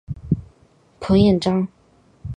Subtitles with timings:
[0.99, 1.67] 彭彦章。